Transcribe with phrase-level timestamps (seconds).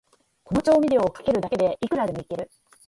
[0.43, 2.49] この調味料をかけるだけで、いくらでもイケる